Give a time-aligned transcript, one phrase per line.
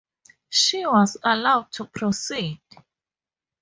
[0.49, 2.59] She was allowed to proceed.